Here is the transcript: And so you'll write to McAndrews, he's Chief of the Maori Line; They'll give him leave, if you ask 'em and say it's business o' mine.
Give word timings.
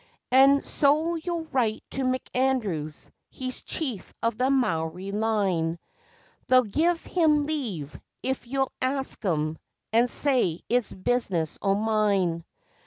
And 0.31 0.65
so 0.65 1.13
you'll 1.13 1.45
write 1.51 1.83
to 1.91 2.01
McAndrews, 2.03 3.11
he's 3.29 3.61
Chief 3.61 4.15
of 4.23 4.35
the 4.35 4.49
Maori 4.49 5.11
Line; 5.11 5.77
They'll 6.47 6.63
give 6.63 7.03
him 7.05 7.45
leave, 7.45 7.95
if 8.23 8.47
you 8.47 8.65
ask 8.81 9.23
'em 9.23 9.59
and 9.93 10.09
say 10.09 10.61
it's 10.69 10.91
business 10.91 11.59
o' 11.61 11.75
mine. 11.75 12.43